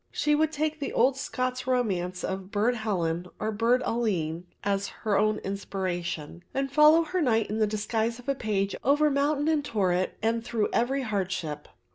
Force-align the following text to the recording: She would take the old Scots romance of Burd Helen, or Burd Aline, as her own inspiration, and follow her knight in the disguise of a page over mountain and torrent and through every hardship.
She 0.09 0.33
would 0.33 0.51
take 0.51 0.79
the 0.79 0.93
old 0.93 1.15
Scots 1.15 1.67
romance 1.67 2.23
of 2.23 2.49
Burd 2.49 2.73
Helen, 2.73 3.27
or 3.39 3.51
Burd 3.51 3.83
Aline, 3.85 4.45
as 4.63 4.87
her 5.05 5.15
own 5.15 5.37
inspiration, 5.43 6.43
and 6.55 6.71
follow 6.71 7.03
her 7.03 7.21
knight 7.21 7.51
in 7.51 7.59
the 7.59 7.67
disguise 7.67 8.17
of 8.17 8.27
a 8.27 8.33
page 8.33 8.75
over 8.83 9.11
mountain 9.11 9.47
and 9.47 9.63
torrent 9.63 10.13
and 10.23 10.43
through 10.43 10.69
every 10.73 11.03
hardship. 11.03 11.67